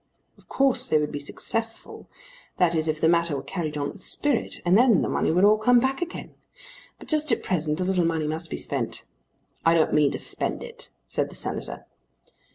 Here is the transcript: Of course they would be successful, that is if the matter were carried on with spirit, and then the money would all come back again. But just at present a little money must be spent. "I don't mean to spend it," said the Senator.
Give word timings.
Of 0.35 0.49
course 0.49 0.89
they 0.89 0.97
would 0.97 1.11
be 1.11 1.19
successful, 1.19 2.09
that 2.57 2.73
is 2.75 2.87
if 2.87 2.99
the 2.99 3.07
matter 3.07 3.35
were 3.35 3.43
carried 3.43 3.77
on 3.77 3.91
with 3.91 4.03
spirit, 4.03 4.59
and 4.65 4.75
then 4.75 5.03
the 5.03 5.07
money 5.07 5.29
would 5.29 5.43
all 5.43 5.59
come 5.59 5.79
back 5.79 6.01
again. 6.01 6.33
But 6.97 7.07
just 7.07 7.31
at 7.31 7.43
present 7.43 7.79
a 7.79 7.83
little 7.83 8.03
money 8.05 8.25
must 8.25 8.49
be 8.49 8.57
spent. 8.57 9.03
"I 9.63 9.75
don't 9.75 9.93
mean 9.93 10.09
to 10.11 10.17
spend 10.17 10.63
it," 10.63 10.89
said 11.07 11.29
the 11.29 11.35
Senator. 11.35 11.85